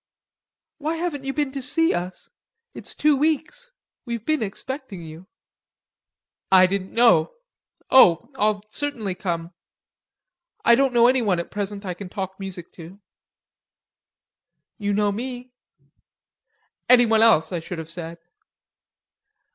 "Why 0.79 0.95
haven't 0.95 1.25
you 1.25 1.31
been 1.31 1.51
to 1.51 1.61
see 1.61 1.93
us? 1.93 2.31
It's 2.73 2.95
two 2.95 3.15
weeks.... 3.15 3.71
We've 4.03 4.25
been 4.25 4.41
expecting 4.41 5.03
you." 5.03 5.27
"I 6.51 6.65
didn't 6.65 6.93
know...Oh, 6.93 8.31
I'll 8.33 8.63
certainly 8.69 9.13
come. 9.13 9.53
I 10.65 10.73
don't 10.73 10.95
know 10.95 11.05
anyone 11.05 11.39
at 11.39 11.51
present 11.51 11.85
I 11.85 11.93
can 11.93 12.09
talk 12.09 12.39
music 12.39 12.71
to." 12.71 12.99
"You 14.79 14.91
know 14.91 15.11
me." 15.11 15.51
"Anyone 16.89 17.21
else, 17.21 17.51
I 17.51 17.59
should 17.59 17.77
have 17.77 17.87
said." 17.87 18.17